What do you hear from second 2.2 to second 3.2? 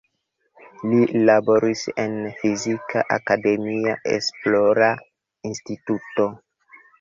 fizika